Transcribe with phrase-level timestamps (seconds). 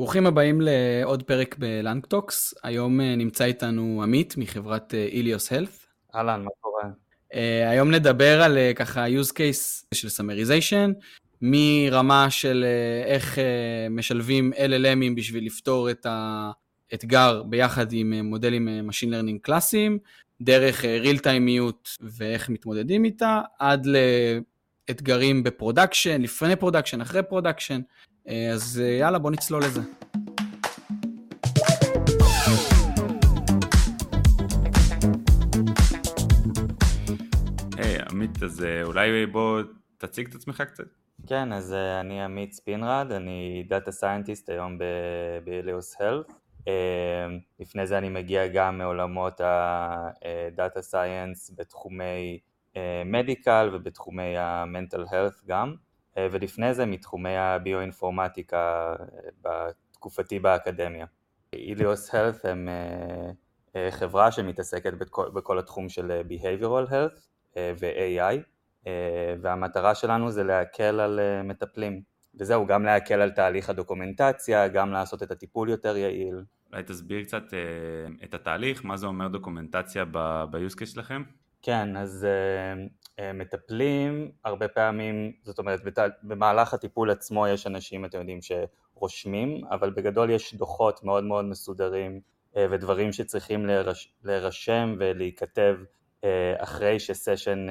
[0.00, 2.54] ברוכים הבאים לעוד פרק ב LangTalks.
[2.62, 5.86] היום אה, נמצא איתנו עמית מחברת Eleos Health.
[6.14, 6.82] אהלן, מה קורה?
[7.70, 10.92] היום נדבר על ככה use case של summarization,
[11.42, 12.64] מרמה של
[13.04, 13.38] איך
[13.90, 16.06] משלבים LLM ים בשביל לפתור את
[16.92, 19.98] האתגר ביחד עם מודלים machine learning קלאסיים,
[20.40, 23.86] דרך real time יות ואיך מתמודדים איתה, עד
[24.88, 27.80] לאתגרים ב production, לפני production, אחרי production.
[28.26, 29.80] אז יאללה, בוא נצלול לזה.
[37.76, 39.62] היי, hey, עמית, אז אולי בוא
[39.98, 40.84] תציג את עצמך קצת.
[41.26, 46.32] כן, אז אני עמית ספינרד, אני data scientist היום ב-Eleos Health.
[47.60, 52.38] לפני זה אני מגיע גם מעולמות ה data science בתחומי
[53.04, 55.74] medical ובתחומי ה mental health גם.
[56.18, 58.94] ולפני זה מתחומי הביואינפורמטיקה
[59.42, 61.06] בתקופתי באקדמיה.
[61.52, 62.68] איליוס הלף הם
[63.90, 67.20] חברה שמתעסקת בכל, בכל התחום של Behavioral Health
[67.56, 68.38] ו-AI
[69.40, 72.02] והמטרה שלנו זה להקל על מטפלים
[72.34, 76.44] וזהו, גם להקל על תהליך הדוקומנטציה, גם לעשות את הטיפול יותר יעיל.
[76.72, 77.42] אולי תסביר קצת
[78.24, 81.22] את התהליך, מה זה אומר דוקומנטציה ב-use case שלכם?
[81.62, 82.26] כן, אז
[83.34, 85.80] מטפלים הרבה פעמים, זאת אומרת
[86.22, 92.20] במהלך הטיפול עצמו יש אנשים, אתם יודעים, שרושמים, אבל בגדול יש דוחות מאוד מאוד מסודרים
[92.54, 95.76] uh, ודברים שצריכים להירש, להירשם ולהיכתב
[96.20, 96.24] uh,
[96.58, 97.66] אחרי שסשן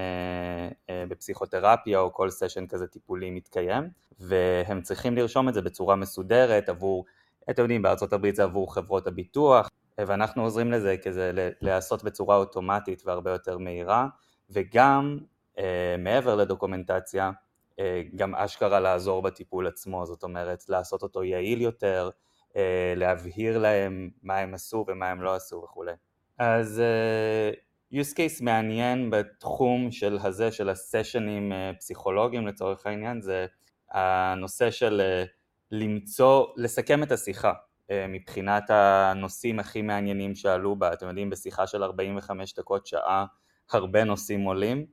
[1.09, 7.05] בפסיכותרפיה או כל סשן כזה טיפולי מתקיים, והם צריכים לרשום את זה בצורה מסודרת עבור,
[7.49, 13.01] אתם יודעים, בארצות הברית זה עבור חברות הביטוח, ואנחנו עוזרים לזה כזה להיעשות בצורה אוטומטית
[13.05, 14.07] והרבה יותר מהירה
[14.49, 15.25] וגם אה,
[15.97, 17.31] מעבר לדוקומנטציה
[17.79, 22.09] אה, גם אשכרה לעזור בטיפול עצמו זאת אומרת לעשות אותו יעיל יותר
[22.55, 25.93] אה, להבהיר להם מה הם עשו ומה הם לא עשו וכולי
[26.37, 27.51] אז אה,
[28.01, 33.45] use case מעניין בתחום של הזה של הסשנים אה, פסיכולוגיים לצורך העניין זה
[33.91, 35.23] הנושא של אה,
[35.71, 37.53] למצוא, לסכם את השיחה
[37.91, 43.25] אה, מבחינת הנושאים הכי מעניינים שעלו בה, אתם יודעים בשיחה של 45 דקות שעה
[43.71, 44.83] הרבה נושאים עולים, אה,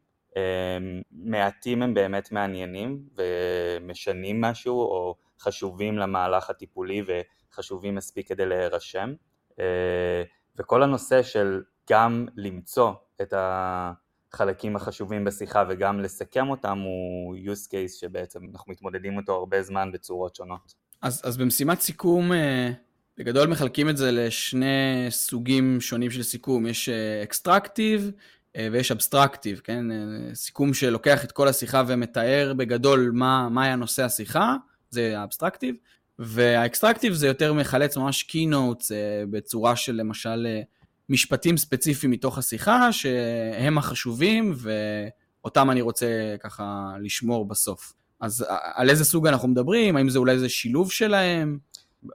[1.12, 9.12] מעטים הם באמת מעניינים ומשנים משהו או חשובים למהלך הטיפולי וחשובים מספיק כדי להירשם
[9.60, 10.22] אה,
[10.56, 12.92] וכל הנושא של גם למצוא
[13.22, 19.62] את החלקים החשובים בשיחה וגם לסכם אותם הוא use case שבעצם אנחנו מתמודדים אותו הרבה
[19.62, 20.74] זמן בצורות שונות.
[21.02, 22.32] אז, אז במשימת סיכום
[23.18, 26.88] בגדול מחלקים את זה לשני סוגים שונים של סיכום, יש
[27.22, 28.10] אקסטרקטיב אה,
[28.72, 29.90] ויש abstractive, כן?
[29.90, 34.56] אה, סיכום שלוקח את כל השיחה ומתאר בגדול מה, מה היה נושא השיחה,
[34.90, 35.74] זה ה abstractive,
[36.18, 40.46] וה extractive זה יותר מחלץ ממש key notes אה, בצורה של למשל
[41.08, 47.92] משפטים ספציפיים מתוך השיחה שהם החשובים ואותם אני רוצה ככה לשמור בסוף.
[48.20, 49.96] אז על איזה סוג אנחנו מדברים?
[49.96, 51.58] האם זה אולי איזה שילוב שלהם?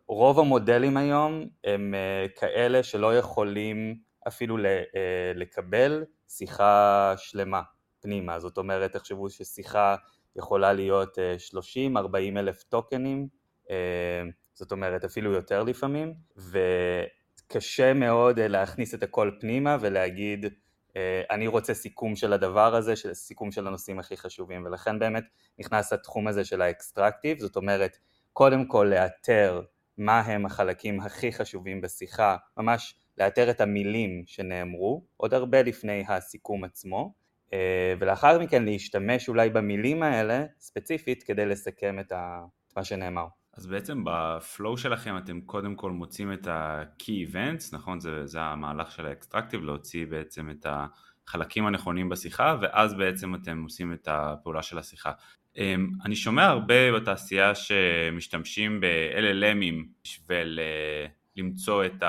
[0.07, 3.95] רוב המודלים היום הם אה, כאלה שלא יכולים
[4.27, 6.03] אפילו אה, לקבל
[6.37, 7.61] שיחה שלמה
[8.01, 9.95] פנימה, זאת אומרת תחשבו ששיחה
[10.35, 11.55] יכולה להיות 30-40
[12.15, 13.27] אה, אלף טוקנים,
[14.53, 16.13] זאת אומרת אפילו יותר לפעמים,
[17.47, 20.45] וקשה מאוד להכניס את הכל פנימה ולהגיד
[21.29, 25.23] אני רוצה סיכום של הדבר הזה, של סיכום של הנושאים הכי חשובים, ולכן באמת
[25.59, 27.97] נכנס התחום הזה של ה extractive, זאת אומרת
[28.33, 29.61] קודם כל לאתר
[29.97, 36.63] מה הם החלקים הכי חשובים בשיחה, ממש לאתר את המילים שנאמרו, עוד הרבה לפני הסיכום
[36.63, 37.13] עצמו,
[37.53, 42.11] אה, ולאחר מכן להשתמש אולי במילים האלה ספציפית כדי לסכם את
[42.77, 43.25] מה שנאמר.
[43.57, 47.99] אז בעצם ב flow שלכם אתם קודם כל מוצאים את ה-key events, נכון?
[47.99, 50.65] זה, זה המהלך של ה extractive, להוציא בעצם את
[51.27, 55.11] החלקים הנכונים בשיחה, ואז בעצם אתם עושים את הפעולה של השיחה.
[55.57, 62.03] אמ, אני שומע הרבה בתעשייה שמשתמשים ב-LLMים בשביל אה, למצוא את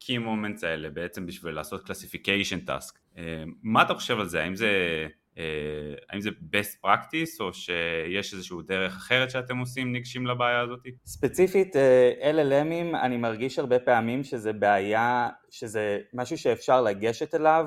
[0.00, 2.98] ה-key moments האלה בעצם בשביל לעשות classification task.
[3.16, 3.22] אמ,
[3.62, 4.42] מה אתה חושב על זה?
[4.42, 5.06] האם זה,
[5.38, 10.80] אה, האם זה best practice או שיש איזושהי דרך אחרת שאתם עושים ניגשים לבעיה הזאת?
[11.06, 17.66] ספציפית אה, LLMים אני מרגיש הרבה פעמים שזה בעיה, שזה משהו שאפשר לגשת אליו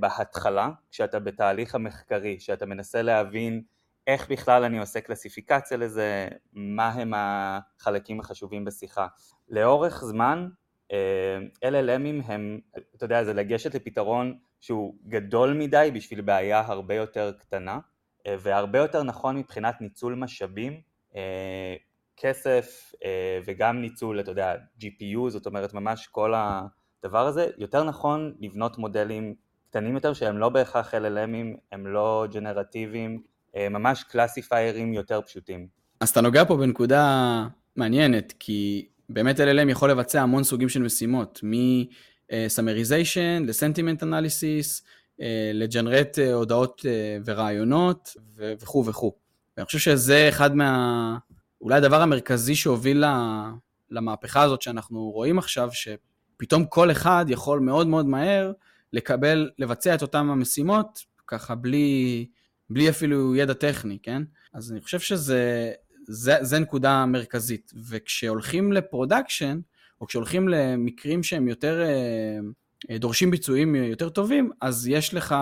[0.00, 3.62] בהתחלה כשאתה בתהליך המחקרי, שאתה מנסה להבין
[4.06, 9.06] איך בכלל אני עושה קלסיפיקציה לזה, מה הם החלקים החשובים בשיחה.
[9.48, 10.61] לאורך זמן אה,
[11.64, 12.60] LLMים הם,
[12.96, 17.78] אתה יודע, זה לגשת לפתרון שהוא גדול מדי בשביל בעיה הרבה יותר קטנה
[18.26, 20.80] אה, והרבה יותר נכון מבחינת ניצול משאבים
[21.16, 21.74] אה,
[22.16, 22.92] כסף
[23.46, 29.34] וגם ניצול, אתה יודע, GPU, זאת אומרת ממש כל הדבר הזה, יותר נכון לבנות מודלים
[29.70, 33.22] קטנים יותר שהם לא בהכרח LLMים, הם לא ג'נרטיביים,
[33.56, 35.66] ממש קלאסיפיירים יותר פשוטים.
[36.00, 37.46] אז אתה נוגע פה בנקודה
[37.76, 44.82] מעניינת, כי באמת LLM יכול לבצע המון סוגים של משימות, מ-summarization ל-sentiment analysis,
[45.54, 46.86] לג'נרט הודעות
[47.24, 49.12] ורעיונות וכו' וכו'.
[49.56, 51.18] ואני חושב שזה אחד מה...
[51.60, 53.04] אולי הדבר המרכזי שהוביל
[53.90, 58.52] למהפכה הזאת שאנחנו רואים עכשיו, שפתאום כל אחד יכול מאוד מאוד מהר
[58.92, 62.26] לקבל, לבצע את אותן המשימות, ככה בלי,
[62.70, 64.22] בלי אפילו ידע טכני, כן?
[64.54, 65.72] אז אני חושב שזה
[66.06, 67.72] זה, זה נקודה מרכזית.
[67.88, 69.60] וכשהולכים ל production,
[70.00, 71.82] או כשהולכים למקרים שהם יותר
[72.90, 75.34] אה, דורשים ביצועים יותר טובים, אז יש לך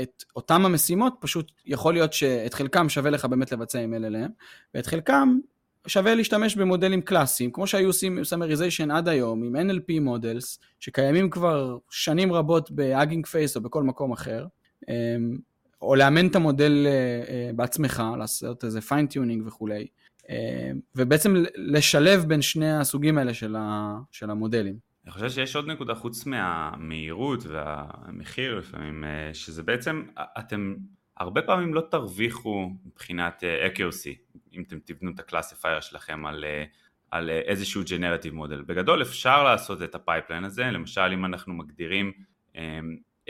[0.00, 4.30] את אותם המשימות, פשוט יכול להיות שאת חלקם שווה לך באמת לבצע עם LLM,
[4.74, 5.38] ואת חלקם
[5.86, 11.78] שווה להשתמש במודלים קלאסיים, כמו שהיו עושים summarization עד היום, עם NLP models, שקיימים כבר
[11.90, 14.46] שנים רבות ב-Hugging Face או בכל מקום אחר,
[14.88, 15.38] אמ,
[15.82, 16.92] או לאמן את המודל אה,
[17.28, 19.86] אה, בעצמך, לעשות איזה fine tuning וכולי,
[20.28, 20.34] אמ,
[20.96, 24.76] ובעצם לשלב בין שני הסוגים האלה של, ה, של המודלים.
[25.04, 30.02] אני חושב שיש עוד נקודה חוץ מהמהירות והמחיר לפעמים, אה, שזה בעצם,
[30.38, 30.74] אתם
[31.16, 36.44] הרבה פעמים לא תרוויחו מבחינת accuracy, אם אתם תבנו את ה classifier שלכם על,
[37.10, 38.62] על איזשהו generative model.
[38.62, 42.12] בגדול אפשר לעשות את ה pipeline הזה, למשל אם אנחנו מגדירים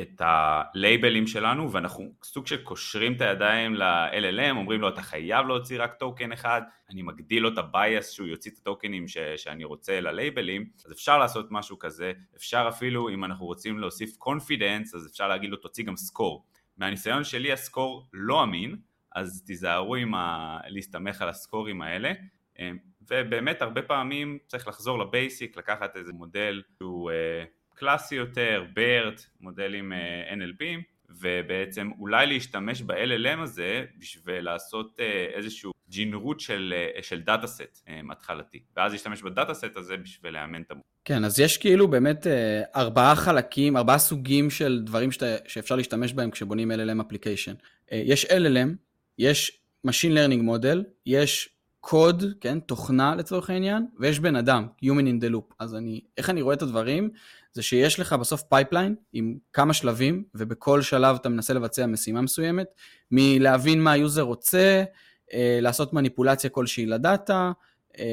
[0.00, 5.82] את הלייבלים שלנו ואנחנו סוג של קושרים את הידיים ל-LLM, אומרים לו אתה חייב להוציא
[5.82, 9.64] רק token אחד, אני מגדיל לו את ה bias שהוא יוציא את הטוקנים ש- שאני
[9.64, 15.06] רוצה ללייבלים, אז אפשר לעשות משהו כזה, אפשר אפילו אם אנחנו רוצים להוסיף confidence, אז
[15.06, 16.46] אפשר להגיד לו תוציא גם score.
[16.76, 18.76] מהניסיון שלי ה score לא אמין,
[19.14, 20.58] אז תיזהרו עם ה...
[20.66, 22.12] להסתמך על הסקורים האלה,
[23.10, 27.14] ובאמת הרבה פעמים צריך לחזור ל basic, לקחת איזה מודל שהוא uh,
[27.80, 30.64] קלאסי יותר, BERT, מודלים uh, NLP,
[31.08, 37.88] ובעצם אולי להשתמש ב-LLM הזה בשביל לעשות uh, איזשהו ג'ינרוט של, uh, של data set
[38.10, 40.86] התחלתי, ואז להשתמש ב data set הזה בשביל לאמן את המודל.
[41.04, 42.26] כן, אז יש כאילו באמת
[42.76, 47.54] ארבעה חלקים, ארבעה סוגים של דברים שאתה, שאפשר להשתמש בהם כשבונים LLM application.
[47.92, 48.68] יש LLM,
[49.18, 55.24] יש Machine Learning Model, יש קוד, כן, תוכנה לצורך העניין, ויש בן אדם, Human in
[55.24, 55.54] the Loop.
[55.58, 57.10] אז אני, איך אני רואה את הדברים?
[57.52, 62.66] זה שיש לך בסוף pipeline עם כמה שלבים, ובכל שלב אתה מנסה לבצע משימה מסוימת,
[63.10, 64.84] מלהבין מה ה user רוצה,
[65.32, 67.52] אה, לעשות מניפולציה כלשהי לדאטה,
[67.98, 68.04] אה,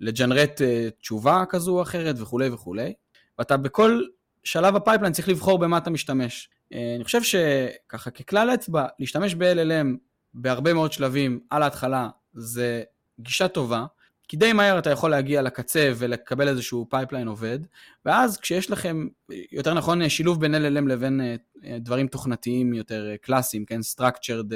[0.00, 2.92] לג'נרט אה, תשובה כזו או אחרת וכולי וכולי,
[3.38, 4.02] ואתה בכל
[4.44, 6.48] שלב ה pipeline צריך לבחור במה אתה משתמש.
[6.72, 9.96] אה, אני חושב שככה ככלל אצבע, להשתמש ב-LLM
[10.34, 12.82] בהרבה מאוד שלבים על ההתחלה זה
[13.20, 13.86] גישה טובה,
[14.28, 17.58] כי די מהר אתה יכול להגיע לקצה ולקבל איזשהו pipeline עובד,
[18.04, 19.06] ואז כשיש לכם,
[19.52, 24.52] יותר נכון, שילוב בין LLM לבין אה, דברים תוכנתיים יותר אה, קלאסיים, כן, structured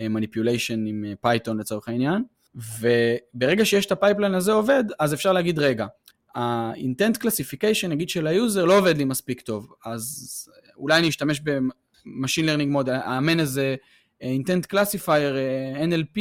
[0.00, 2.22] manipulation עם Python לצורך העניין,
[2.54, 5.86] וברגע שיש את ה pipeline הזה עובד, אז אפשר להגיד, רגע,
[6.34, 11.40] ה-intent classification נגיד של ה user לא עובד לי מספיק טוב, אז אולי אני אשתמש
[11.40, 13.76] ב- machine learning model, אאמן איזה
[14.22, 16.20] intent classifier אה, NLP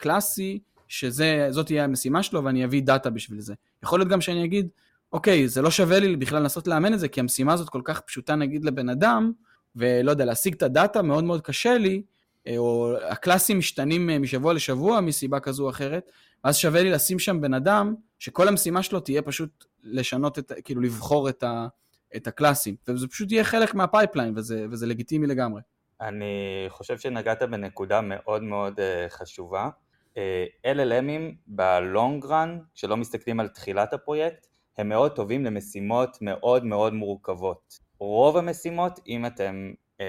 [0.00, 0.58] קלאסי,
[0.88, 3.54] שזאת תהיה המשימה שלו ואני אביא דאטה בשביל זה.
[3.82, 4.68] יכול להיות גם שאני אגיד,
[5.12, 8.00] אוקיי, זה לא שווה לי בכלל לנסות לאמן את זה, כי המשימה הזאת כל כך
[8.00, 9.32] פשוטה נגיד לבן אדם,
[9.76, 12.02] ולא יודע, להשיג את הדאטה מאוד מאוד קשה לי,
[12.46, 16.10] אה, או ה class ים משתנים אה, משבוע לשבוע מסיבה כזו או אחרת,
[16.44, 20.80] ואז שווה לי לשים שם בן אדם שכל המשימה שלו תהיה פשוט לשנות את, כאילו
[20.80, 21.66] לבחור את, ה,
[22.16, 25.60] את ה class ים, וזה פשוט יהיה חלק מה pipeline, וזה, וזה לגיטימי לגמרי.
[26.00, 29.68] אני חושב שנגעת בנקודה מאוד מאוד uh, חשובה.
[30.20, 34.46] Uh, LLMים בלונג רן, כשלא מסתכלים על תחילת הפרויקט,
[34.78, 37.78] הם מאוד טובים למשימות מאוד מאוד מורכבות.
[37.98, 40.02] רוב המשימות, אם אתם uh,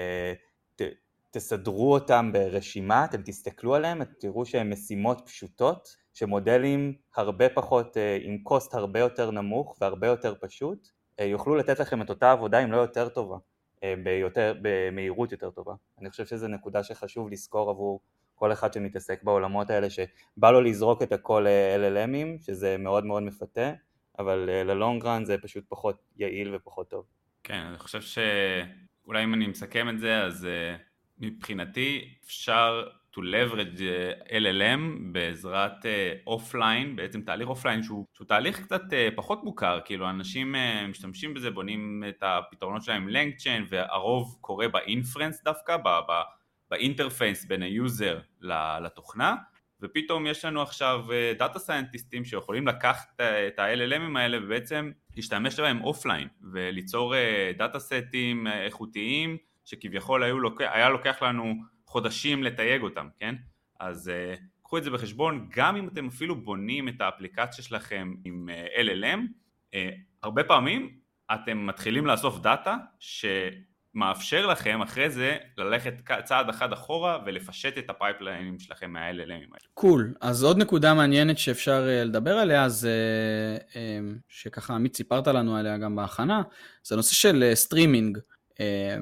[0.76, 0.82] ת,
[1.30, 8.38] תסדרו אותם ברשימה, אתם תסתכלו עליהם, אתם תראו שהן משימות פשוטות, שמודלים הרבה פחות, עם
[8.38, 10.88] קוסט הרבה יותר נמוך והרבה יותר פשוט,
[11.20, 13.36] יוכלו לתת לכם את אותה עבודה אם לא יותר טובה,
[14.04, 15.74] ביותר, במהירות יותר טובה.
[16.00, 18.00] אני חושב שזו נקודה שחשוב לזכור עבור
[18.42, 21.46] כל אחד שמתעסק בעולמות האלה, שבא לו לזרוק את הכל
[21.78, 23.72] LLMים, שזה מאוד מאוד מפתה,
[24.18, 27.04] אבל ללונג רן זה פשוט פחות יעיל ופחות טוב.
[27.42, 30.48] כן, אני חושב שאולי אם אני מסכם את זה, אז
[31.18, 33.80] מבחינתי אפשר to leverage
[34.28, 35.86] LLM בעזרת
[36.26, 38.82] offline, בעצם תהליך offline שהוא, שהוא תהליך קצת
[39.16, 40.54] פחות מוכר, כאילו אנשים
[40.88, 45.76] משתמשים בזה, בונים את הפתרונות שלהם LangChain והרוב קורה ב inference דווקא,
[46.72, 48.20] ב interface בין ה user
[48.80, 49.36] לתוכנה,
[49.80, 51.04] ופתאום יש לנו עכשיו
[51.38, 57.14] data scientist ים שיכולים לקחת את ה-LLMים האלה ובעצם להשתמש בהם offline וליצור
[57.58, 61.54] data set ים איכותיים שכביכול לוקח, היה לוקח לנו
[61.86, 63.34] חודשים לתייג אותם, כן?
[63.80, 64.12] אז
[64.62, 68.48] קחו את זה בחשבון, גם אם אתם אפילו בונים את האפליקציה שלכם עם
[68.84, 69.20] LLM,
[70.22, 70.98] הרבה פעמים
[71.34, 72.76] אתם מתחילים לאסוף דאטה
[73.92, 75.94] שמאפשר לכם אחרי זה ללכת
[76.24, 79.68] צעד אחד אחורה ולפשט את ה pipeline ים שלכם מה-LLMים האלה.
[79.74, 80.18] cool, cool.
[80.20, 82.96] אז עוד נקודה מעניינת שאפשר אה, לדבר עליה, זה
[83.76, 86.42] אה, שככה עמית סיפרת לנו עליה גם בהכנה,
[86.84, 88.18] זה הנושא של סטרימינג.
[88.60, 88.96] אה,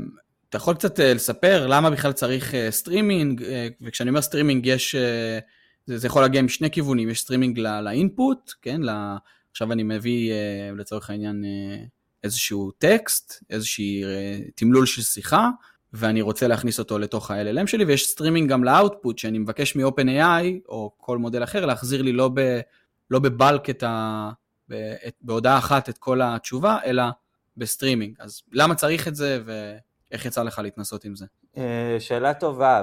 [0.49, 3.43] אתה יכול קצת לספר למה בכלל צריך סטרימינג,
[3.81, 4.95] וכשאני אומר סטרימינג יש,
[5.87, 8.81] זה, זה יכול להגיע משני כיוונים, יש streaming ל input, כן,
[9.51, 10.33] עכשיו אני מביא
[10.77, 11.45] לצורך העניין
[12.25, 15.49] איזשהו טקסט, איזשהי אה, תמלול של שיחה,
[15.93, 20.45] ואני רוצה להכניס אותו לתוך ה-LLM שלי, ויש סטרימינג גם ל output, שאני מבקש מ-OpenAI,
[20.69, 22.61] או כל מודל אחר, להחזיר לי לא, ב,
[23.11, 24.31] לא בבלק את ה...
[24.69, 24.73] ב,
[25.07, 27.03] את, בהודעה אחת את כל התשובה, אלא
[27.57, 28.17] בסטרימינג.
[28.21, 31.27] אז למה צריך את זה, ואיך יצא לך להתנסות עם זה?
[31.57, 32.83] אה, שאלה טובה.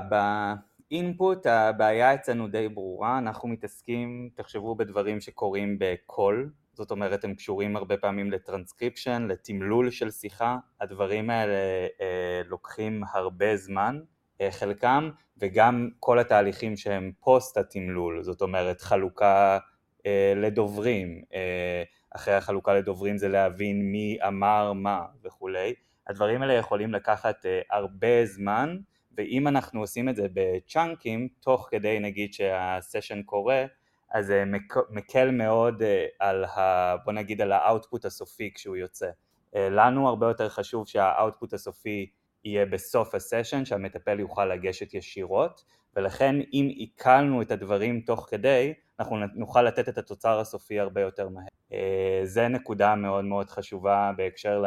[0.90, 7.36] ב input הבעיה אצלנו די ברורה, אנחנו מתעסקים, תחשבו בדברים שקורים בקול, זאת אומרת הם
[7.36, 14.00] קשורים הרבה פעמים לטרנסקריפשן, לתמלול של שיחה, הדברים האלה אה, לוקחים הרבה זמן,
[14.42, 19.58] אה, חלקם, וגם כל התהליכים שהם פוסט התמלול, זאת אומרת חלוקה
[20.06, 21.84] אה, לדוברים, אה,
[22.16, 25.74] אחרי החלוקה לדוברים זה להבין מי אמר מה וכולי,
[26.08, 28.78] הדברים האלה יכולים לקחת אה, הרבה זמן,
[29.18, 33.66] ואם אנחנו עושים את זה ב chunk ים, תוך כדי נגיד שה session קורה,
[34.12, 34.44] אז זה
[34.90, 36.96] מקל מאוד אה, על ה...
[37.06, 39.10] בוא נגיד על ה output הסופי כשהוא יוצא.
[39.56, 42.10] אה, לנו הרבה יותר חשוב שה output הסופי
[42.44, 45.64] יהיה בסוף ה session, שהמטפל יוכל לגשת ישירות,
[45.96, 51.30] ולכן אם עיכלנו את הדברים תוך כדי, אנחנו נוכל לתת את התוצר הסופי הרבה יותר
[51.30, 51.48] מהר.
[51.74, 54.64] אה, זה נקודה מאוד מאוד חשובה בהקשר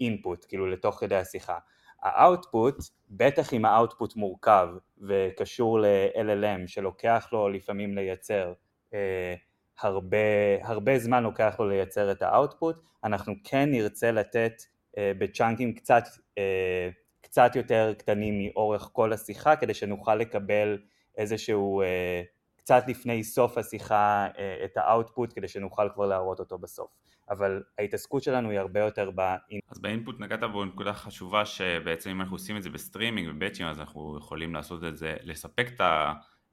[0.00, 1.58] ל input, כאילו לתוך כדי השיחה.
[2.02, 2.74] ה output,
[3.10, 4.68] בטח אם ה output מורכב
[5.08, 8.52] וקשור ל-LLM שלוקח לו לפעמים לייצר
[8.94, 9.34] אה,
[9.80, 10.18] הרבה,
[10.62, 14.62] הרבה זמן לוקח לו לייצר את ה output, אנחנו כן נרצה לתת
[14.98, 16.04] אה, ב chunk ים קצת,
[16.38, 16.88] אה,
[17.20, 20.78] קצת יותר קטנים מאורך כל השיחה כדי שנוכל לקבל
[21.16, 22.22] איזשהו אה,
[22.56, 26.90] קצת לפני סוף השיחה אה, את ה output כדי שנוכל כבר להראות אותו בסוף.
[27.30, 29.72] אבל ההתעסקות שלנו היא הרבה יותר ב input.
[29.72, 33.28] אז ב input נגעת בו נקודה חשובה שבעצם אם אנחנו עושים את זה ב streaming
[33.30, 35.70] וב batch ים אז אנחנו יכולים לעשות את זה, לספק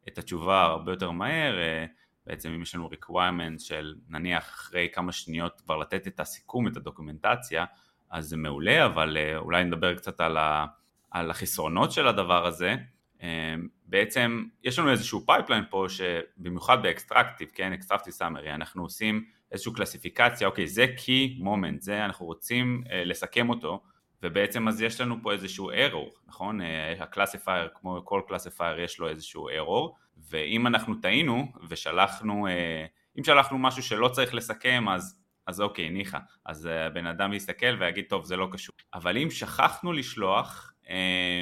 [0.08, 1.86] את התשובה הרבה יותר מהר, אה,
[2.28, 6.78] בעצם אם יש לנו requirement של נניח אחרי כמה שניות כבר לתת את הסיכום, את
[6.78, 7.66] הדוקומנטציה,
[8.10, 10.66] אז זה מעולה, אבל אה, אולי נדבר קצת על, ה,
[11.12, 12.76] על החסרונות של הדבר הזה.
[13.22, 13.56] אה,
[13.86, 19.74] בעצם יש לנו איזשהו pipeline פה שבמיוחד ב extractive, כן, extractive summary, אנחנו עושים איזושהי
[19.74, 23.84] קלסיפיקציה, אוקיי, זה key moment, זה אנחנו רוצים uh, לסכם אותו,
[24.24, 26.62] ובעצם אז יש לנו פה איזשהו error, נכון?
[26.62, 26.64] Uh,
[27.00, 29.92] ה classifier, כמו כל classifier יש לו איזשהו error,
[30.30, 36.20] ואם אנחנו טעינו ושלחנו, uh, אם שלחנו משהו שלא צריך לסכם, אז, אז אוקיי, ניחא,
[36.46, 38.76] אז הבן אדם יסתכל ויגיד, טוב, זה לא קשור.
[38.94, 40.88] אבל אם שכחנו לשלוח uh,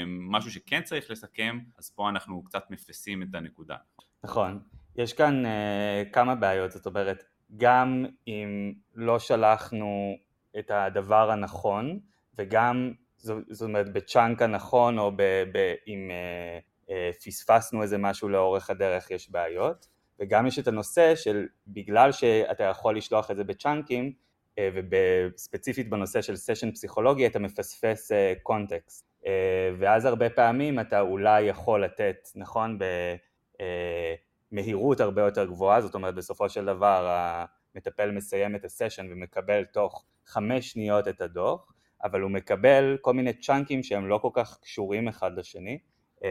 [0.06, 3.76] משהו שכן צריך לסכם, אז פה אנחנו קצת מפסים את הנקודה.
[4.24, 4.60] נכון,
[4.96, 7.24] יש כאן uh, כמה בעיות, זאת אומרת,
[7.58, 10.18] גם אם לא שלחנו
[10.60, 12.00] את הדבר הנכון
[12.38, 15.12] וגם זאת אומרת בצ'אנק הנכון או
[15.88, 19.88] אם אה, אה, פספסנו איזה משהו לאורך הדרך יש בעיות.
[20.20, 24.14] וגם יש את הנושא של בגלל שאתה יכול לשלוח את זה בצ'אנקים
[24.60, 28.12] אה, וספציפית בנושא של סשן פסיכולוגי אתה מפספס
[28.44, 32.84] קונטקסט אה, אה, ואז הרבה פעמים אתה אולי יכול לתת נכון ב...
[33.62, 34.16] אה,
[34.54, 37.18] מהירות הרבה יותר גבוהה, זאת אומרת בסופו של דבר
[37.76, 41.72] המטפל מסיים את הסשן ומקבל תוך חמש שניות את הדוח,
[42.04, 45.78] אבל הוא מקבל כל מיני צ'אנקים שהם לא כל כך קשורים אחד לשני,
[46.24, 46.30] אה,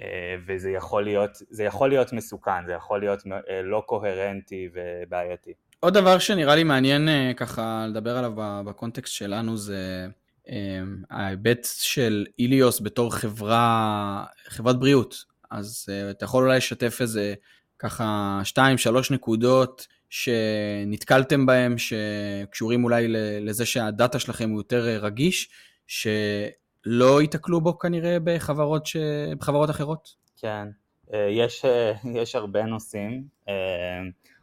[0.00, 5.52] אה, וזה יכול להיות, זה יכול להיות מסוכן, זה יכול להיות אה, לא קוהרנטי ובעייתי.
[5.80, 8.32] עוד דבר שנראה לי מעניין ככה לדבר עליו
[8.66, 10.06] בקונטקסט שלנו זה
[11.10, 15.37] ההיבט של איליוס בתור חברה, חברת בריאות.
[15.50, 17.34] אז uh, אתה יכול אולי לשתף איזה
[17.78, 23.08] ככה שתיים, שלוש נקודות שנתקלתם בהם, שקשורים אולי
[23.40, 25.50] לזה שהדאטה שלכם הוא יותר אה, רגיש,
[25.86, 28.96] שלא ייתקלו בו כנראה בחברות, ש...
[29.38, 30.08] בחברות אחרות?
[30.36, 30.68] כן,
[31.14, 31.64] אה, יש,
[32.22, 33.38] יש הרבה נושאים.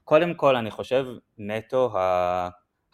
[0.04, 1.06] קודם כל אני חושב
[1.38, 1.94] נטו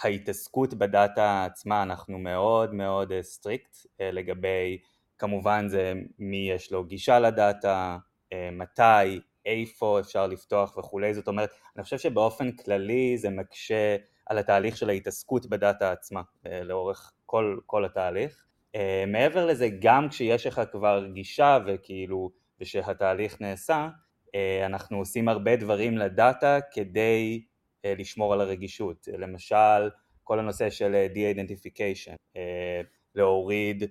[0.02, 4.78] ההתעסקות ב data עצמה, אנחנו מאוד מאוד strict לגבי
[5.22, 7.98] כמובן זה מי יש לו גישה ל data,
[8.34, 14.38] אה, מתי, איפה אפשר לפתוח וכולי, זאת אומרת, אני חושב שבאופן כללי זה מקשה על
[14.38, 18.46] התהליך של ההתעסקות בדאטה עצמה, אה, לאורך כל, כל התהליך.
[18.76, 23.90] אה, מעבר לזה, גם כשיש לך כבר גישה וכאילו, ושהתהליך נעשה,
[24.66, 27.44] אנחנו עושים הרבה דברים לדאטה כדי
[27.84, 29.08] לשמור על הרגישות.
[29.18, 29.90] למשל,
[30.24, 32.40] כל הנושא של de-identification,
[33.16, 33.84] להוריד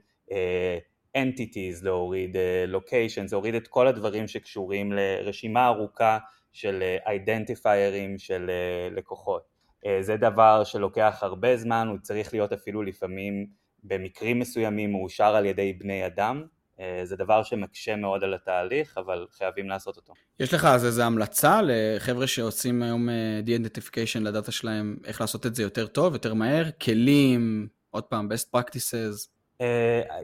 [1.17, 2.37] entities, להוריד
[2.73, 6.19] locations, להוריד את כל הדברים שקשורים לרשימה ארוכה
[6.53, 8.51] של אידנטיפיירים של
[8.91, 9.43] לקוחות.
[9.87, 13.47] אה, זה דבר שלוקח הרבה זמן, הוא צריך להיות אפילו לפעמים
[13.85, 16.45] במקרים מסוימים מאושר על ידי בני אדם,
[16.81, 20.13] אה, זה דבר שמקשה מאוד על התהליך, אבל חייבים לעשות אותו.
[20.41, 25.55] יש לך אז איזו המלצה לחבר'ה שעושים היום אה, de-identification לדאטה שלהם, איך לעשות את
[25.55, 26.71] זה יותר טוב, יותר מהר?
[26.83, 29.40] כלים, עוד פעם, best practices?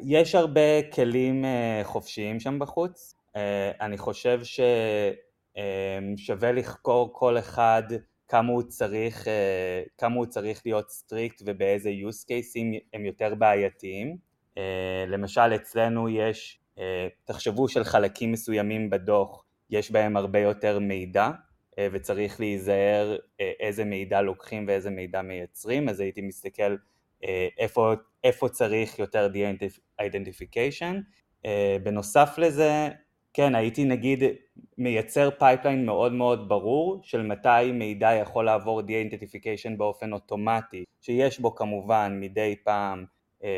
[0.02, 1.44] יש הרבה כלים
[1.82, 3.14] חופשיים שם בחוץ.
[3.80, 4.40] אני חושב
[5.54, 7.82] ששווה לחקור כל אחד
[8.28, 14.16] כמה הוא צריך, אה, כמה הוא צריך להיות strict ובאיזה use cases הם יותר בעייתיים.
[14.58, 21.30] אה, למשל אצלנו יש, אה, תחשבו של חלקים מסוימים בדוח, יש בהם הרבה יותר מידע
[21.92, 23.16] וצריך להיזהר
[23.60, 26.76] איזה מידע לוקחים ואיזה מידע מייצרים, אז הייתי מסתכל
[27.58, 27.92] איפה,
[28.26, 30.94] איפה צריך יותר de-identification.
[31.82, 32.88] בנוסף לזה
[33.36, 34.22] כן, הייתי נגיד
[34.78, 41.54] מייצר pipeline מאוד מאוד ברור של מתי מידע יכול לעבור de-identification באופן אוטומטי, שיש בו
[41.54, 43.04] כמובן מדי פעם
[43.44, 43.48] אה,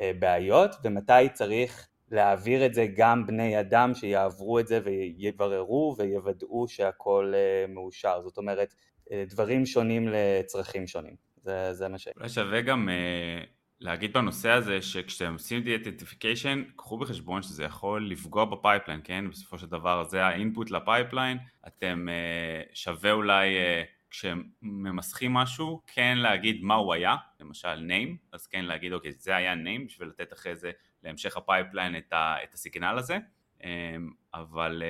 [0.00, 6.68] אה, בעיות, ומתי צריך להעביר את זה גם בני אדם שיעברו את זה ויבררו ויוודאו
[6.68, 8.74] שהכל אה, מאושר, זאת אומרת
[9.12, 12.08] אה, דברים שונים לצרכים שונים, זה, זה מה ש...
[12.16, 13.44] אולי שווה גם אה,
[13.80, 19.24] להגיד בנושא הזה שכשאתם עושים de-identification קחו בחשבון שזה יכול לפגוע ב pipeline, כן?
[19.30, 25.82] בסופו של דבר זה ה input ל pipeline, אתם אה, שווה אולי אה, כשממסכים משהו
[25.86, 30.08] כן להגיד מה הוא היה, למשל name, אז כן להגיד אוקיי זה היה name בשביל
[30.08, 30.70] לתת אחרי זה
[31.02, 33.18] להמשך ה pipeline את, ה, את ה signal הזה,
[33.64, 33.96] אה,
[34.34, 34.82] אבל...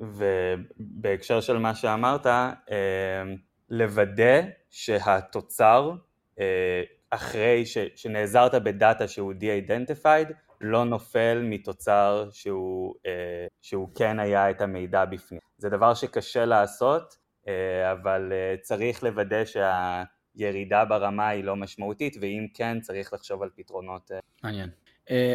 [0.00, 2.26] ובהקשר של מה שאמרת,
[3.70, 5.92] לוודא שהתוצר
[7.10, 14.60] אחרי ש, שנעזרת בדאטה שהוא de-identified לא נופל מתוצר שהוא, אה, שהוא כן היה את
[14.60, 15.40] המידע בפנים.
[15.58, 17.16] זה דבר שקשה לעשות,
[17.48, 23.48] אה, אבל אה, צריך לוודא שהירידה ברמה היא לא משמעותית, ואם כן צריך לחשוב על
[23.56, 24.10] פתרונות.
[24.12, 24.18] אה.
[24.42, 24.68] מעניין.
[25.10, 25.34] אה,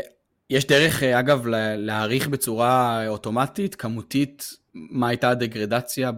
[0.49, 6.11] יש דרך, אה, אגב, להעריך בצורה אוטומטית, כמותית, מה הייתה הדגרדציה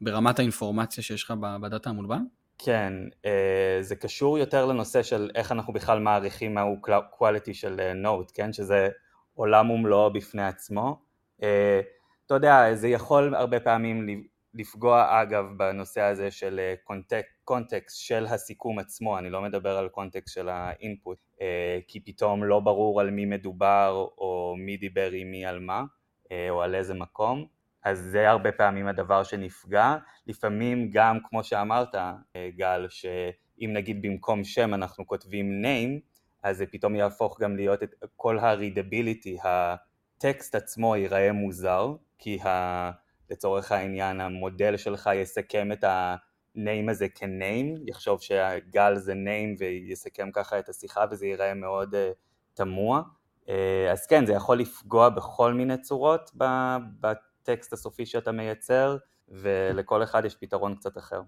[0.00, 2.22] ברמת האינפורמציה שיש לך בדאטה המולבן?
[2.58, 2.92] כן,
[3.24, 6.76] אה, זה קשור יותר לנושא של איך אנחנו בכלל מעריכים מהו
[7.18, 8.88] quality של נוט, כן, שזה
[9.34, 11.00] עולם ומלואו בפני עצמו.
[11.42, 11.80] אה,
[12.26, 14.06] אתה יודע, זה יכול הרבה פעמים
[14.54, 16.74] לפגוע אגב בנושא הזה של
[17.44, 22.60] קונטקסט של הסיכום עצמו, אני לא מדבר על קונטקסט של האינפוט, אה, כי פתאום לא
[22.60, 25.82] ברור על מי מדובר או מי דיבר עם מי על מה
[26.50, 27.57] או על איזה מקום.
[27.88, 29.96] אז זה הרבה פעמים הדבר שנפגע,
[30.26, 36.00] לפעמים גם כמו שאמרת אה, גל, שאם נגיד במקום שם אנחנו כותבים name,
[36.42, 42.90] אז זה פתאום יהפוך גם להיות את כל ה-readability, הטקסט עצמו ייראה מוזר, כי ה,
[43.30, 50.58] לצורך העניין המודל שלך יסכם את ה-name הזה כ-name, יחשוב שהקול זה name ויסכם ככה
[50.58, 51.98] את השיחה וזה ייראה מאוד uh,
[52.54, 53.02] תמוה.
[53.46, 53.50] Uh,
[53.92, 56.30] אז כן, זה יכול לפגוע בכל מיני צורות
[57.48, 58.96] הטקסט הסופי שאתה מייצר,
[59.28, 61.20] ולכל אחד יש פתרון קצת אחר.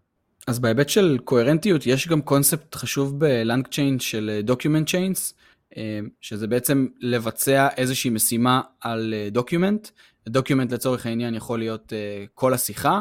[0.46, 5.34] אז בהיבט של קוהרנטיות, יש גם קונספט חשוב ב LangChain של document אה, chains,
[5.76, 9.88] אה, שזה בעצם לבצע איזושהי משימה על document.
[9.88, 11.92] אה, document לצורך העניין יכול להיות
[12.34, 13.00] כל השיחה,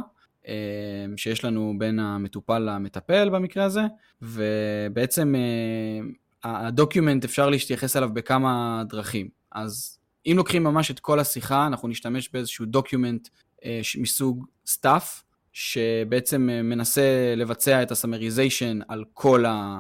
[1.18, 3.82] שיש לנו בין המטופל למטפל במקרה הזה,
[4.22, 5.36] ובעצם
[6.44, 9.30] ה document אפשר להתייחס אליו בכמה דרכים.
[9.52, 13.28] אז אם לוקחים ממש את כל השיחה, אנחנו נשתמש באיזשהו document
[13.66, 19.04] אה, מסוג stuff, שבעצם אה, מנסה לבצע את ה summarization על,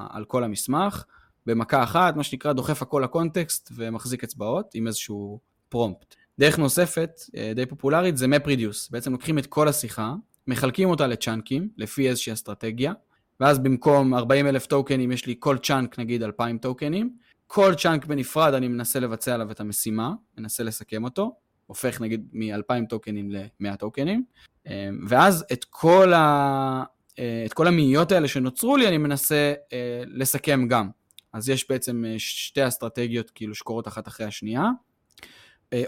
[0.09, 1.03] על כל המסמך,
[1.45, 6.15] במכה אחת, מה שנקרא דוחף הכל ל context ומחזיק אצבעות עם איזשהו prompt.
[6.39, 8.87] דרך נוספת, אה, די פופולרית, זה MapReduce.
[8.91, 10.13] בעצם לוקחים את כל השיחה,
[10.47, 12.93] מחלקים אותה לצ'אנקים, לפי איזושהי אסטרטגיה,
[13.39, 17.13] ואז במקום 40 אלף טוקנים יש לי כל chunk נגיד 2,000 טוקנים,
[17.51, 21.35] כל chunk בנפרד אני מנסה לבצע עליו את המשימה, מנסה לסכם אותו,
[21.67, 24.23] הופך נגיד מ-2,000 טוקנים ל-100 טוקנים,
[24.67, 24.71] אמ,
[25.07, 26.83] ואז את כל, ה...
[27.19, 30.89] אה, את כל המאיות האלה שנוצרו לי אני מנסה אה, לסכם גם.
[31.33, 34.65] אז יש בעצם אה, שתי אסטרטגיות כאילו שקורות אחת אחרי השנייה.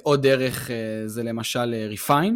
[0.02, 0.70] עוד דרך
[1.06, 2.34] זה למשל refine,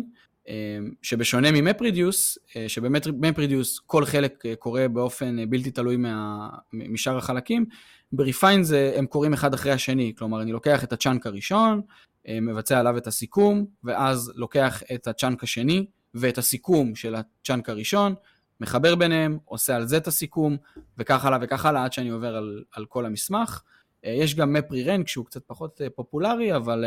[1.01, 7.65] שבשונה מ MapReduce, שבאמת MapReduce כל חלק קורה באופן בלתי תלוי מה, משאר החלקים,
[8.11, 11.81] ב refine זה, הם קורים אחד אחרי השני, כלומר אני לוקח את ה chunk הראשון,
[12.29, 17.69] מבצע עליו את הסיכום, ואז לוקח את ה chunk השני ואת הסיכום של ה chunk
[17.69, 18.15] הראשון,
[18.59, 20.57] מחבר ביניהם, עושה על זה את הסיכום,
[20.97, 23.61] וכך הלאה וכך הלאה עד שאני עובר על, על כל המסמך.
[24.03, 26.85] יש גם מפרי רנק שהוא קצת פחות פופולרי, אבל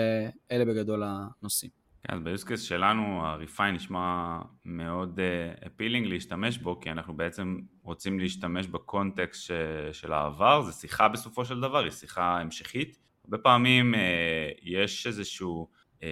[0.51, 1.78] אלה בגדול הנושאים.
[2.03, 5.21] כן, אז ביוסקס שלנו ה-refine נשמע מאוד
[5.67, 9.51] אפילינג uh, להשתמש בו, כי אנחנו בעצם רוצים להשתמש בקונטקסט ש...
[9.93, 12.99] של העבר, זה שיחה בסופו של דבר, היא שיחה המשכית.
[13.25, 13.99] הרבה פעמים uh,
[14.63, 16.03] יש איזשהו, uh,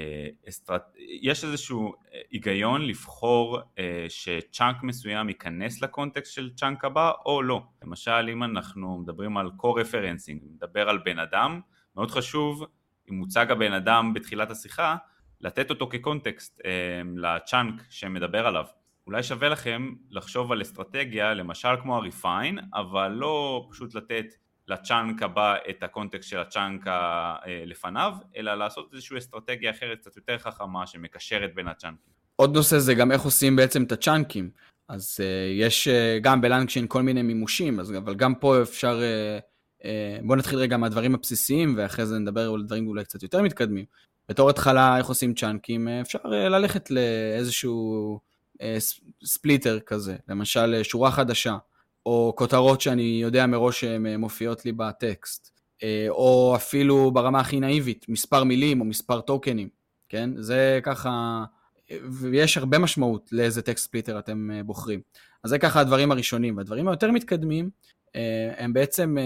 [0.48, 0.82] אסטרט...
[1.20, 1.94] יש איזשהו
[2.30, 7.62] היגיון לבחור uh, ש chunk מסוים ייכנס ל context של chunk הבא או לא.
[7.84, 11.60] למשל אם אנחנו מדברים על co-referencing, נדבר על בן אדם,
[11.96, 12.64] מאוד חשוב
[13.10, 14.96] אם מוצג הבן אדם בתחילת השיחה,
[15.40, 18.64] לתת אותו כ context אה, ל chunk שמדבר עליו.
[19.06, 24.26] אולי שווה לכם לחשוב על אסטרטגיה, למשל כמו ה-refine, אבל לא פשוט לתת
[24.68, 26.86] ל chunk הבא את ה context של ה chunk
[27.66, 32.12] לפניו, אלא לעשות איזושהי אסטרטגיה אחרת קצת יותר חכמה שמקשרת בין הצ'אנקים.
[32.36, 34.50] עוד נושא זה גם איך עושים בעצם את הצ'אנקים.
[34.88, 35.22] אז uh,
[35.60, 39.00] יש uh, גם בלנקשין כל מיני מימושים, אז, אבל גם פה אפשר...
[39.00, 39.86] Uh, uh,
[40.22, 43.84] בואו נתחיל רגע מהדברים הבסיסיים, ואחרי זה נדבר על דברים אולי קצת יותר מתקדמים.
[44.28, 48.20] בתור התחלה, איך עושים צ'אנקים, אפשר אה, ללכת לאיזשהו
[48.62, 48.76] אה,
[49.24, 51.56] ספליטר כזה, למשל אה, שורה חדשה,
[52.06, 55.50] או כותרות שאני יודע מראש שהן מופיעות לי בטקסט,
[56.08, 59.68] או אפילו ברמה הכי נאיבית, מספר מילים או מספר טוקנים,
[60.08, 60.30] כן?
[60.38, 61.44] זה ככה,
[61.90, 65.00] ויש הרבה משמעות לאיזה text splitter אתם בוחרים.
[65.44, 66.56] אז זה ככה הדברים הראשונים.
[66.56, 67.70] והדברים היותר מתקדמים,
[68.56, 69.16] הם בעצם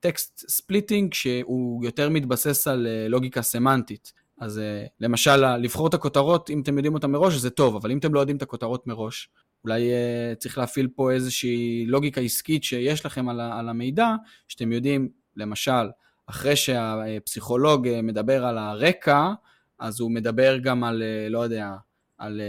[0.00, 4.12] text splitting שהוא יותר מתבסס על אה, לוגיקה סמנטית.
[4.40, 7.98] אז אה, למשל, לבחור את הכותרות, אם אתם יודעים אותן מראש, זה טוב, אבל אם
[7.98, 9.28] אתם לא יודעים את הכותרות מראש,
[9.64, 14.14] אולי uh, צריך להפעיל פה איזושהי לוגיקה עסקית שיש לכם על, המידע,
[14.48, 15.90] שאתם יודעים, למשל,
[16.26, 19.32] אחרי שהפסיכולוג מדבר על הרקע,
[19.78, 21.74] אז הוא מדבר גם על, לא יודע,
[22.18, 22.40] על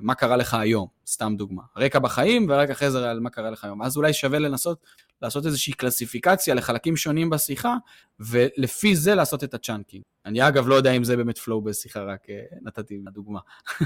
[0.00, 1.62] מה קרה לך היום, סתם דוגמה.
[1.76, 3.82] רקע בחיים ורק אחרי זה על מה קרה לך היום.
[3.82, 4.78] אז אולי שווה לנסות
[5.22, 7.76] לעשות איזושהי קלסיפיקציה לחלקים שונים בשיחה,
[8.20, 10.02] ולפי זה לעשות את ה chunking.
[10.26, 13.40] אני אגב לא יודע אם זה באמת flow בשיחה, רק uh, נתתי דוגמה.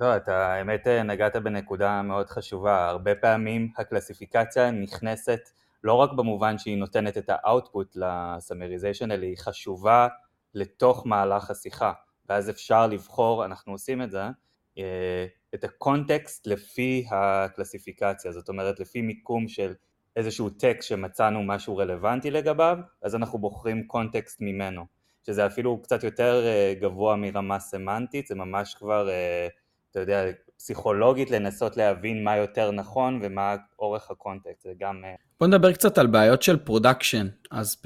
[0.00, 2.88] לא, אתה האמת אה, נגעת בנקודה מאוד חשובה.
[2.88, 5.40] הרבה פעמים הקלסיפיקציה נכנסת
[5.84, 10.08] לא רק במובן שהיא נותנת את ה output ל summarization, אלא היא חשובה
[10.54, 11.92] לתוך מהלך השיחה.
[12.28, 14.30] ואז אפשר לבחור, אנחנו עושים את זה, אה,
[15.54, 19.72] את ה context לפי הקלסיפיקציה, זאת אומרת לפי מיקום של
[20.16, 24.86] איזשהו טקסט שמצאנו משהו רלוונטי לגביו, אז אנחנו בוחרים context ממנו,
[25.26, 29.48] שזה אפילו קצת יותר אה, גבוה מרמה סמנטית, זה ממש כבר, אה,
[29.90, 30.24] אתה יודע,
[30.56, 35.04] פסיכולוגית לנסות להבין מה יותר נכון ומה אורך ה context, זה גם...
[35.40, 37.82] בוא נדבר קצת על בעיות של production, אז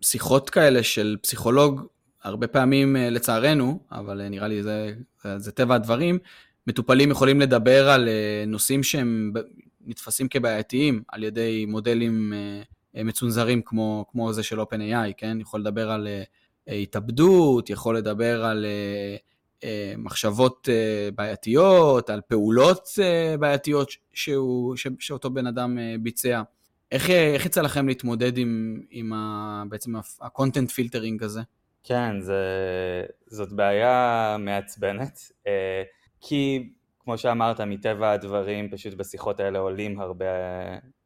[0.00, 1.86] בשיחות כאלה של פסיכולוג
[2.24, 4.94] הרבה פעמים אה, לצערנו, אבל אה, נראה לי זה,
[5.36, 6.18] זה טבע הדברים,
[6.66, 9.32] מטופלים יכולים לדבר על אה, נושאים שהם
[9.86, 12.32] נתפסים כבעייתיים על ידי מודלים
[12.94, 15.38] מצונזרים כמו, כמו זה של OpenAI, כן?
[15.40, 16.08] יכול לדבר על
[16.66, 18.66] התאבדות, יכול לדבר על
[19.98, 20.68] מחשבות
[21.14, 22.88] בעייתיות, על פעולות
[23.38, 26.42] בעייתיות שהוא, שאותו בן אדם ביצע.
[26.92, 31.40] איך, איך יצא לכם להתמודד עם, עם ה, בעצם ה-content filtering הזה?
[31.84, 32.42] כן, זה,
[33.26, 35.82] זאת בעיה מעצבנת, אה,
[36.20, 40.24] כי כמו שאמרת, מטבע הדברים, פשוט בשיחות האלה עולים הרבה,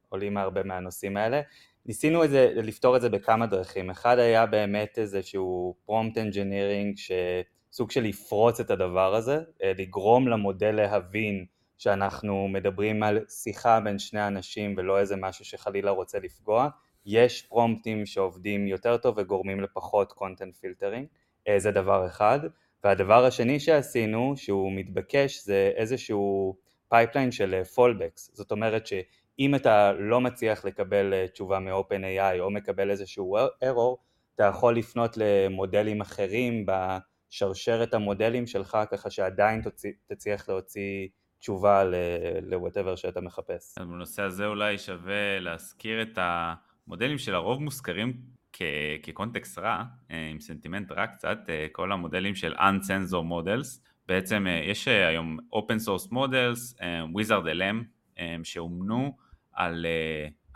[0.09, 1.41] עולים הרבה מהנושאים האלה.
[1.87, 3.91] ניסינו את זה, לפתור את זה בכמה דרכים.
[3.91, 10.71] אחד היה באמת איזשהו prompt engineering, שסוג של לפרוץ את הדבר הזה, אה, לגרום למודל
[10.71, 11.45] להבין
[11.79, 16.69] שאנחנו מדברים על שיחה בין שני אנשים ולא איזה משהו שחלילה רוצה לפגוע.
[17.11, 21.07] יש פרומפטים שעובדים יותר טוב וגורמים לפחות content filtering,
[21.49, 22.41] אה, זה דבר אחד.
[22.85, 26.57] והדבר השני שעשינו, שהוא מתבקש, זה איזשהו
[26.89, 28.31] pipeline של fallbacks.
[28.31, 33.97] אה, זאת אומרת שאם אתה לא מצליח לקבל אה, תשובה מ-OpenAI או מקבל איזשהו error,
[34.35, 39.63] אתה יכול לפנות למודלים אחרים בשרשרת המודלים שלך, ככה שעדיין
[40.07, 43.79] תצליח להוציא תשובה ל-whatever שאתה מחפש.
[43.79, 46.55] אז בנושא הזה אולי שווה להזכיר את ה...
[46.89, 48.13] מודלים שלרוב מוזכרים
[49.03, 54.63] כקונטקסט רע, אה, עם סנטימנט רע קצת, אה, כל המודלים של Unsensor Models, בעצם אה,
[54.65, 56.81] יש היום Open Source Models,
[57.17, 57.85] Wizard LM,
[58.45, 59.17] שאומנו
[59.53, 59.87] על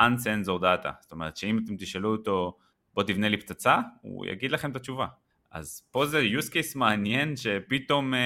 [0.02, 2.58] Unsensor Data, זאת אומרת שאם אתם תשאלו אותו
[2.94, 5.06] בוא תבנה לי פצצה, הוא יגיד לכם את התשובה.
[5.52, 8.20] אז פה זה use case מעניין שפתאום אה,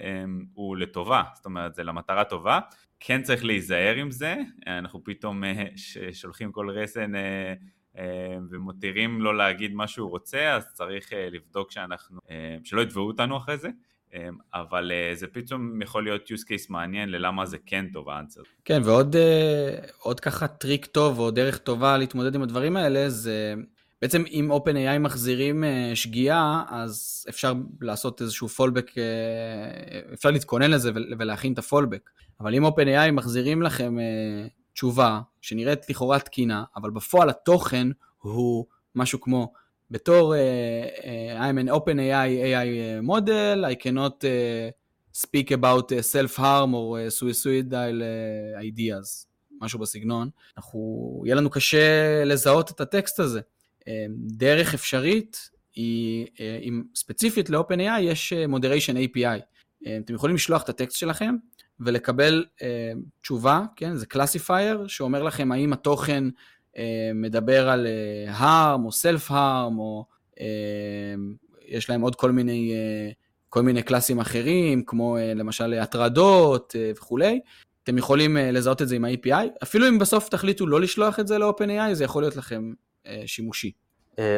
[0.00, 2.58] אה, הוא לטובה, זאת אומרת זה למטרה טובה,
[3.04, 4.36] כן צריך להיזהר עם זה,
[4.66, 5.64] אנחנו פתאום אה,
[6.12, 7.54] שולחים כל רסן אה,
[7.98, 12.18] אה, ומותירים לו להגיד מה שהוא רוצה, אז צריך לבדוק שאנחנו,
[12.64, 13.68] שלא יתבעו אותנו אחרי זה.
[14.54, 18.40] אבל זה פתאום יכול להיות use case מעניין ללמה זה כן טוב האנסר.
[18.64, 19.16] כן, ועוד
[19.98, 23.54] עוד ככה טריק טוב או דרך טובה להתמודד עם הדברים האלה, זה
[24.02, 28.90] בעצם אם OpenAI מחזירים אה, שגיאה, אז אפשר לעשות איזשהו פולבק,
[30.14, 32.10] אפשר להתכונן לזה ולהכין את הפולבק.
[32.40, 33.96] אבל אם OpenAI מחזירים לכם
[34.72, 37.88] תשובה שנראית לכאורה תקינה, אבל בפועל התוכן
[38.18, 39.52] הוא משהו כמו
[39.90, 40.34] בתור
[41.38, 44.24] I'm an open AI model, I cannot
[45.16, 48.02] speak about self-harm or suicidal
[48.62, 49.26] ideas,
[49.60, 50.28] משהו בסגנון.
[50.56, 53.40] אנחנו, יהיה לנו קשה לזהות את הטקסט הזה.
[53.82, 59.40] Uh, דרך אפשרית היא, uh, עם, ספציפית ל-OpenAI יש uh, moderation API.
[59.84, 61.34] Uh, אתם יכולים לשלוח את הטקסט שלכם
[61.80, 62.62] ולקבל uh,
[63.20, 63.96] תשובה, כן?
[63.96, 66.24] זה classifier שאומר לכם האם התוכן
[66.78, 70.06] אה, מדבר על אה, harm או self-harm, או
[70.40, 70.46] אה,
[71.68, 72.74] יש להם עוד כל מיני,
[73.48, 77.40] כל מיני קלאסים אחרים, כמו למשל הטרדות וכולי.
[77.82, 81.38] אתם יכולים לזהות את זה עם ה-API, אפילו אם בסוף תחליטו לא לשלוח את זה
[81.38, 82.72] ל-OpenAI, זה יכול להיות לכם
[83.26, 83.72] שימושי.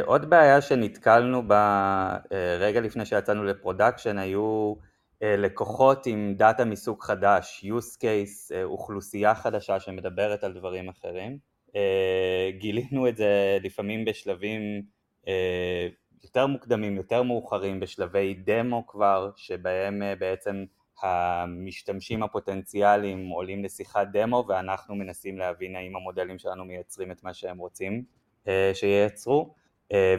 [0.05, 2.16] עוד בעיה שנתקלנו בה
[2.59, 4.74] רגע לפני שיצאנו ל-production היו
[5.20, 11.38] לקוחות עם דאטה מסוג חדש, use case, אוכלוסייה חדשה שמדברת על דברים אחרים.
[11.77, 14.83] אה, גילינו את זה לפעמים בשלבים
[15.29, 15.88] אה,
[16.22, 20.64] יותר מוקדמים, יותר מאוחרים, בשלבי דמו כבר, שבהם אה, בעצם
[21.03, 27.59] המשתמשים הפוטנציאליים עולים לשיחת דמו ואנחנו מנסים להבין האם המודלים שלנו מייצרים את מה שהם
[27.59, 28.05] רוצים
[28.74, 29.54] שייצרו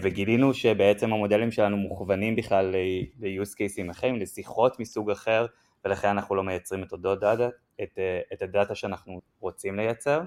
[0.02, 2.76] וגילינו שבעצם המודלים שלנו מוכוונים בכלל
[3.20, 5.46] ל-use cases אחרים, לשיחות מסוג אחר
[5.86, 7.50] ולכן אנחנו לא מייצרים את אותו דאטה,
[7.84, 8.00] את,
[8.34, 10.22] את הדאטה שאנחנו רוצים לייצר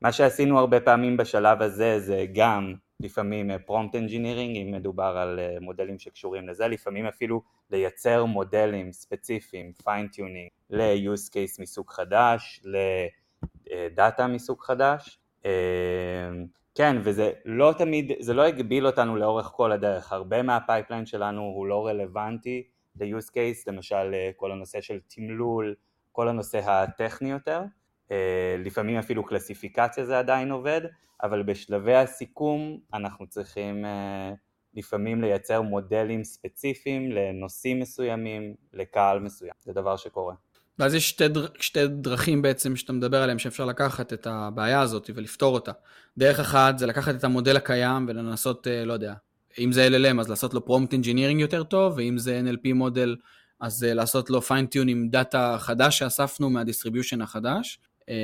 [0.00, 3.56] מה שעשינו הרבה פעמים בשלב הזה זה גם לפעמים אה,
[3.94, 11.30] engineering אם מדובר על אה, מודלים שקשורים לזה, לפעמים אפילו לייצר מודלים ספציפיים, fine-tuning, ל-use
[11.30, 15.18] case מסוג חדש, לדאטה אה, מסוג חדש.
[16.74, 21.66] כן, וזה לא תמיד, זה לא הגביל אותנו לאורך כל הדרך, הרבה מה-pipeline שלנו הוא
[21.66, 22.62] לא רלוונטי
[23.00, 25.74] ל-use case, למשל כל הנושא של תמלול,
[26.12, 27.62] כל הנושא הטכני יותר.
[28.10, 30.80] אה, לפעמים אפילו קלסיפיקציה זה עדיין עובד,
[31.22, 34.32] אבל בשלבי הסיכום אנחנו צריכים אה,
[34.74, 40.34] לפעמים לייצר מודלים ספציפיים לנושאים מסוימים, לקהל מסוים, זה דבר שקורה.
[40.78, 41.46] ואז יש שתי, דר...
[41.60, 45.72] שתי דרכים בעצם שאתה מדבר עליהן שאפשר לקחת את הבעיה הזאת ולפתור אותה.
[46.18, 49.14] דרך אחת זה לקחת את המודל הקיים ולנסות, אה, לא יודע,
[49.58, 53.16] אם זה LLM אז לעשות לו prompt engineering יותר טוב, ואם זה NLP model
[53.60, 57.78] אז לעשות לו fine-tune עם דאטה חדש שאספנו מה-distribution החדש.
[58.08, 58.14] אמ,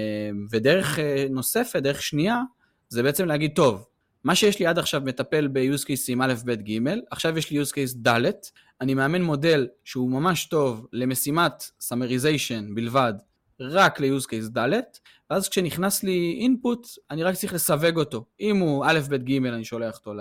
[0.51, 2.41] ודרך אה, נוספת, דרך שנייה,
[2.88, 3.87] זה בעצם להגיד, טוב,
[4.25, 6.79] מה שיש לי עד עכשיו מטפל ב-use case עם א', ב', ג',
[7.11, 8.31] עכשיו יש לי use case ד',
[8.83, 13.14] אני מאמן מודל שהוא ממש טוב למשימת summarization בלבד,
[13.61, 14.81] רק ל-use case ד',
[15.31, 18.25] ואז כשנכנס לי input, אני רק צריך לסווג אותו.
[18.40, 20.14] אם הוא א', ב', ג', אני שולח אותו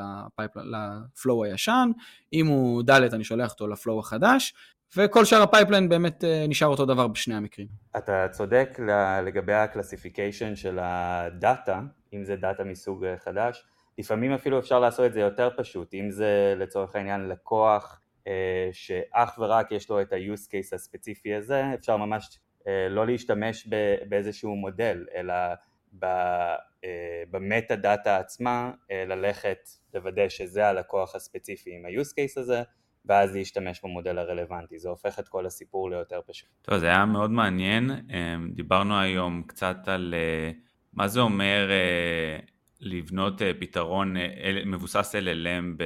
[0.55, 1.91] ל-flow הישן,
[2.33, 4.53] אם הוא ד', אני שולח אותו ל-flow החדש,
[4.97, 7.67] וכל שאר ה-pipeline באמת אה, נשאר אותו דבר בשני המקרים.
[7.97, 8.79] אתה צודק
[9.25, 11.81] לגבי ה-classification של הדאטה,
[12.13, 13.63] אם זה דאטה מסוג אה, חדש,
[13.97, 18.00] לפעמים אפילו אפשר לעשות את זה יותר פשוט, אם זה לצורך העניין לקוח
[18.71, 22.39] שאך ורק יש לו את ה-use case הספציפי הזה, אפשר ממש
[22.89, 23.67] לא להשתמש
[24.09, 25.33] באיזשהו מודל, אלא
[27.31, 32.63] ב-metadata עצמה ללכת לוודא שזה הלקוח הספציפי עם ה-use case הזה
[33.05, 36.49] ואז להשתמש במודל הרלוונטי, זה הופך את כל הסיפור ליותר פשוט.
[36.61, 40.51] טוב, זה היה מאוד מעניין, אמ, דיברנו היום קצת על אה,
[40.93, 42.39] מה זה אומר אה,
[42.81, 44.15] לבנות אה, פתרון
[44.65, 45.83] מבוסס LLM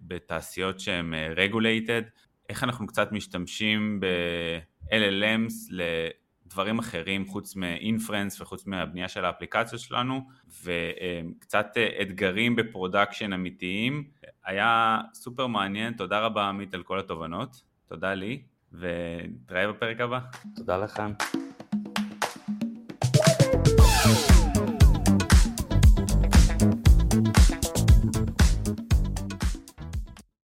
[0.00, 2.04] בתעשיות שהן regulated,
[2.48, 10.20] איך אנחנו קצת משתמשים ב-LLMs לדברים אחרים חוץ מ-inference וחוץ מהבנייה של האפליקציות שלנו?
[10.64, 11.66] וקצת
[12.02, 14.04] אתגרים ב-production אמיתיים?
[14.44, 20.18] היה סופר מעניין, תודה רבה עמית על כל התובנות, תודה לי, ונתראה בפרק הבא.
[20.56, 21.12] תודה לכם.